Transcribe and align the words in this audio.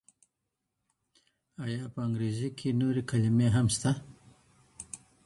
ایا 1.65 1.83
په 1.93 1.99
انګریزي 2.07 2.49
کي 2.57 2.69
نورې 2.79 3.01
کلمې 3.09 3.47
هم 3.55 3.67
سته؟ 3.75 3.91